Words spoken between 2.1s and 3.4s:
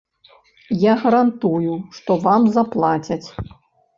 вам заплацяць.